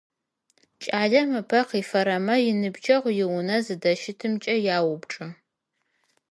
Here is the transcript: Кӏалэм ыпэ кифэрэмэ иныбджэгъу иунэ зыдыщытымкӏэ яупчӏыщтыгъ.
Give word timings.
Кӏалэм 0.81 1.29
ыпэ 1.41 1.59
кифэрэмэ 1.69 2.35
иныбджэгъу 2.49 3.11
иунэ 3.21 3.57
зыдыщытымкӏэ 3.65 4.55
яупчӏыщтыгъ. 4.75 5.37